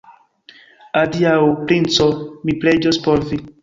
[1.03, 1.37] Adiaŭ,
[1.69, 2.11] princo,
[2.49, 3.45] mi preĝos por vi!